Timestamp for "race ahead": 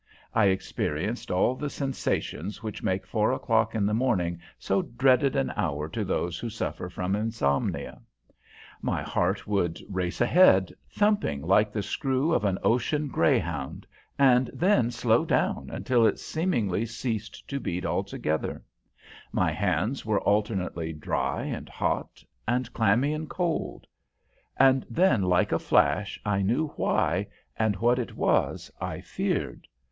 9.87-10.73